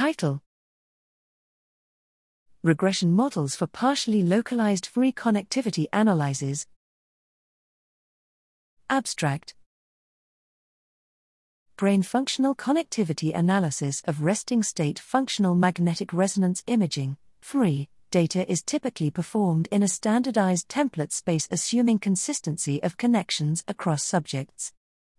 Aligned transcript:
Title 0.00 0.40
Regression 2.62 3.12
Models 3.12 3.54
for 3.54 3.66
Partially 3.66 4.22
Localized 4.22 4.88
fMRI 4.90 5.12
Connectivity 5.12 5.88
Analyses. 5.92 6.66
Abstract 8.88 9.54
Brain 11.76 12.00
Functional 12.02 12.54
Connectivity 12.54 13.36
Analysis 13.36 14.00
of 14.06 14.22
Resting 14.22 14.62
State 14.62 14.98
Functional 14.98 15.54
Magnetic 15.54 16.14
Resonance 16.14 16.64
Imaging, 16.66 17.18
fMRI, 17.42 17.88
data 18.10 18.50
is 18.50 18.62
typically 18.62 19.10
performed 19.10 19.68
in 19.70 19.82
a 19.82 19.88
standardized 19.88 20.66
template 20.70 21.12
space 21.12 21.46
assuming 21.50 21.98
consistency 21.98 22.82
of 22.82 22.96
connections 22.96 23.62
across 23.68 24.02
subjects. 24.02 24.72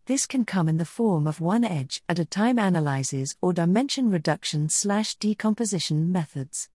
This 0.07 0.25
can 0.25 0.45
come 0.45 0.67
in 0.67 0.77
the 0.77 0.85
form 0.85 1.27
of 1.27 1.39
one 1.39 1.63
edge 1.63 2.01
at 2.09 2.17
a 2.17 2.25
time 2.25 2.57
analyses 2.57 3.35
or 3.39 3.53
dimension 3.53 4.09
reduction 4.09 4.67
slash 4.67 5.15
decomposition 5.15 6.11
methods. 6.11 6.69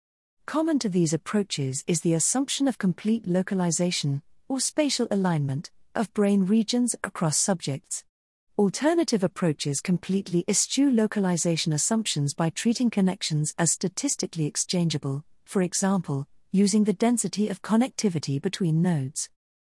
Common 0.47 0.79
to 0.79 0.89
these 0.89 1.13
approaches 1.13 1.83
is 1.89 2.03
the 2.03 2.15
assumption 2.15 2.69
of 2.69 2.79
complete 2.79 3.27
localization, 3.27 4.23
or 4.49 4.61
spatial 4.61 5.09
alignment, 5.11 5.73
of 5.97 6.15
brain 6.15 6.47
regions 6.47 6.95
across 7.03 7.37
subjects. 7.37 8.05
Alternative 8.57 9.25
approaches 9.25 9.81
completely 9.81 10.45
eschew 10.47 10.89
localization 10.89 11.73
assumptions 11.73 12.33
by 12.33 12.49
treating 12.49 12.91
connections 12.91 13.55
as 13.59 13.73
statistically 13.73 14.47
exchangeable, 14.47 15.25
for 15.45 15.63
example, 15.63 16.29
using 16.53 16.85
the 16.85 16.93
density 16.93 17.49
of 17.49 17.61
connectivity 17.61 18.41
between 18.41 18.81
nodes. 18.81 19.29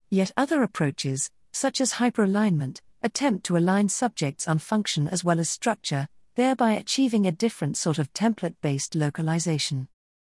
Yet 0.09 0.33
other 0.39 0.63
approaches, 0.63 1.31
such 1.53 1.83
as 1.83 1.95
hyperalignment, 1.95 2.81
attempt 3.03 3.45
to 3.45 3.57
align 3.57 3.89
subjects 3.89 4.47
on 4.47 4.59
function 4.59 5.09
as 5.09 5.25
well 5.25 5.41
as 5.41 5.51
structure, 5.51 6.09
thereby 6.35 6.73
achieving 6.73 7.27
a 7.27 7.33
different 7.33 7.77
sort 7.77 7.99
of 7.99 8.13
template 8.13 8.57
based 8.63 8.95
localization. 8.95 9.89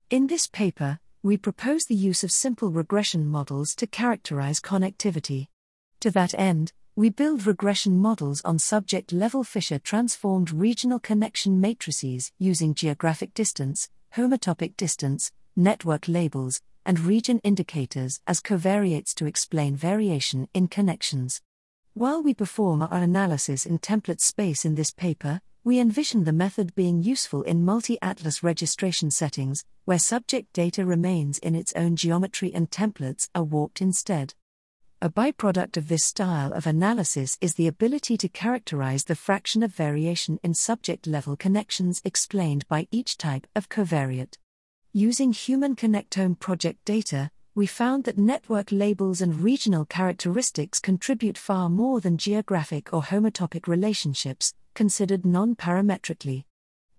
In 0.08 0.26
this 0.26 0.46
paper, 0.46 0.98
we 1.22 1.36
propose 1.36 1.84
the 1.84 1.94
use 1.94 2.24
of 2.24 2.32
simple 2.32 2.70
regression 2.70 3.26
models 3.26 3.74
to 3.74 3.86
characterize 3.86 4.60
connectivity. 4.60 5.48
To 6.00 6.10
that 6.12 6.34
end, 6.38 6.72
we 6.96 7.10
build 7.10 7.46
regression 7.46 7.98
models 7.98 8.40
on 8.42 8.58
subject 8.58 9.12
level 9.12 9.44
Fisher 9.44 9.78
transformed 9.78 10.50
regional 10.50 10.98
connection 10.98 11.60
matrices 11.60 12.32
using 12.38 12.74
geographic 12.74 13.34
distance, 13.34 13.88
homotopic 14.16 14.76
distance, 14.76 15.30
network 15.54 16.08
labels, 16.08 16.62
and 16.84 16.98
region 16.98 17.38
indicators 17.44 18.20
as 18.26 18.40
covariates 18.40 19.14
to 19.14 19.26
explain 19.26 19.76
variation 19.76 20.48
in 20.54 20.66
connections. 20.66 21.42
While 21.94 22.22
we 22.22 22.34
perform 22.34 22.82
our 22.82 23.02
analysis 23.02 23.66
in 23.66 23.80
template 23.80 24.20
space 24.20 24.64
in 24.64 24.76
this 24.76 24.92
paper, 24.92 25.40
we 25.64 25.80
envision 25.80 26.22
the 26.22 26.32
method 26.32 26.72
being 26.76 27.02
useful 27.02 27.42
in 27.42 27.64
multi 27.64 27.98
atlas 28.00 28.44
registration 28.44 29.10
settings, 29.10 29.64
where 29.86 29.98
subject 29.98 30.52
data 30.52 30.86
remains 30.86 31.38
in 31.38 31.56
its 31.56 31.72
own 31.74 31.96
geometry 31.96 32.54
and 32.54 32.70
templates 32.70 33.28
are 33.34 33.42
warped 33.42 33.82
instead. 33.82 34.34
A 35.02 35.10
byproduct 35.10 35.76
of 35.76 35.88
this 35.88 36.04
style 36.04 36.52
of 36.52 36.64
analysis 36.64 37.36
is 37.40 37.54
the 37.54 37.66
ability 37.66 38.16
to 38.18 38.28
characterize 38.28 39.04
the 39.04 39.16
fraction 39.16 39.64
of 39.64 39.74
variation 39.74 40.38
in 40.44 40.54
subject 40.54 41.08
level 41.08 41.36
connections 41.36 42.00
explained 42.04 42.68
by 42.68 42.86
each 42.92 43.18
type 43.18 43.48
of 43.56 43.68
covariate. 43.68 44.38
Using 44.92 45.32
Human 45.32 45.74
Connectome 45.74 46.38
project 46.38 46.84
data, 46.84 47.32
we 47.54 47.66
found 47.66 48.04
that 48.04 48.18
network 48.18 48.70
labels 48.70 49.20
and 49.20 49.40
regional 49.40 49.84
characteristics 49.84 50.78
contribute 50.78 51.36
far 51.36 51.68
more 51.68 52.00
than 52.00 52.16
geographic 52.16 52.92
or 52.92 53.02
homotopic 53.02 53.66
relationships, 53.66 54.54
considered 54.74 55.26
non 55.26 55.56
parametrically. 55.56 56.44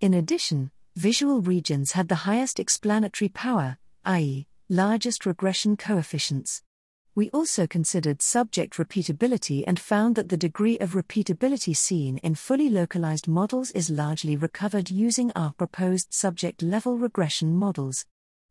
In 0.00 0.14
addition, 0.14 0.70
visual 0.94 1.40
regions 1.40 1.92
had 1.92 2.08
the 2.08 2.26
highest 2.26 2.60
explanatory 2.60 3.28
power, 3.28 3.78
i.e., 4.04 4.46
largest 4.68 5.24
regression 5.24 5.76
coefficients. 5.76 6.62
We 7.14 7.28
also 7.30 7.66
considered 7.66 8.22
subject 8.22 8.78
repeatability 8.78 9.64
and 9.66 9.78
found 9.78 10.14
that 10.16 10.30
the 10.30 10.36
degree 10.36 10.78
of 10.78 10.92
repeatability 10.92 11.76
seen 11.76 12.18
in 12.18 12.34
fully 12.34 12.70
localized 12.70 13.28
models 13.28 13.70
is 13.72 13.90
largely 13.90 14.34
recovered 14.34 14.90
using 14.90 15.30
our 15.36 15.52
proposed 15.52 16.14
subject 16.14 16.62
level 16.62 16.96
regression 16.96 17.54
models. 17.54 18.06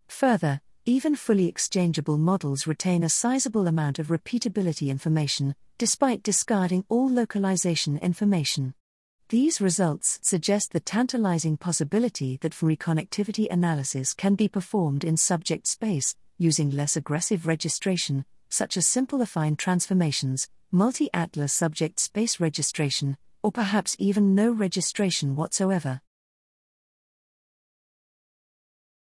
Further, 0.08 0.62
even 0.86 1.16
fully 1.16 1.48
exchangeable 1.48 2.18
models 2.18 2.66
retain 2.66 3.04
a 3.04 3.10
sizable 3.10 3.68
amount 3.68 4.00
of 4.00 4.08
repeatability 4.08 4.90
information, 4.90 5.54
despite 5.78 6.24
discarding 6.24 6.84
all 6.90 7.08
localization 7.08 7.98
information. 8.00 8.74
These 9.30 9.62
results 9.62 10.20
suggest 10.24 10.74
the 10.74 10.80
tantalizing 10.80 11.56
possibility 11.56 12.38
that 12.42 12.54
fMRI 12.54 12.78
connectivity 12.78 13.48
analysis 13.50 14.14
can 14.14 14.36
be 14.36 14.48
performed 14.48 15.04
in 15.04 15.18
subject 15.18 15.68
space, 15.68 16.16
using 16.38 16.72
less 16.72 16.98
aggressive 16.98 17.46
registration, 17.46 18.26
such 18.50 18.76
as 18.76 18.88
simple 18.88 19.20
affine 19.20 19.58
transformations, 19.58 20.50
multi 20.72 21.10
atlas 21.14 21.54
subject 21.54 22.00
space 22.00 22.40
registration, 22.40 23.18
or 23.44 23.52
perhaps 23.52 23.96
even 24.00 24.34
no 24.34 24.52
registration 24.52 25.36
whatsoever. 25.36 26.02